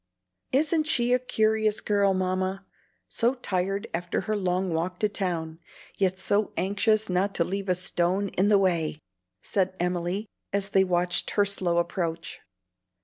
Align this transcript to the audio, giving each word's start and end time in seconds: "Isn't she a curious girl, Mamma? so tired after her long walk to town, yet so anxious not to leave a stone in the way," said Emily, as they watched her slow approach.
"Isn't 0.51 0.85
she 0.85 1.13
a 1.13 1.19
curious 1.19 1.79
girl, 1.79 2.15
Mamma? 2.15 2.65
so 3.07 3.35
tired 3.35 3.87
after 3.93 4.21
her 4.21 4.35
long 4.35 4.73
walk 4.73 4.99
to 5.01 5.09
town, 5.09 5.59
yet 5.93 6.17
so 6.17 6.53
anxious 6.57 7.07
not 7.07 7.35
to 7.35 7.43
leave 7.43 7.69
a 7.69 7.75
stone 7.75 8.29
in 8.29 8.47
the 8.47 8.57
way," 8.57 8.97
said 9.43 9.75
Emily, 9.79 10.25
as 10.51 10.69
they 10.69 10.83
watched 10.83 11.29
her 11.29 11.45
slow 11.45 11.77
approach. 11.77 12.39